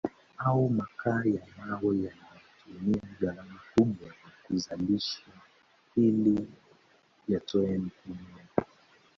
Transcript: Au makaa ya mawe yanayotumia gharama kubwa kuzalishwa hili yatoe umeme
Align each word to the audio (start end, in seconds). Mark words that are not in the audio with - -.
Au 0.45 0.69
makaa 0.69 1.23
ya 1.25 1.45
mawe 1.57 2.03
yanayotumia 2.03 3.03
gharama 3.19 3.59
kubwa 3.75 4.13
kuzalishwa 4.45 5.33
hili 5.95 6.47
yatoe 7.27 7.77
umeme 8.07 8.47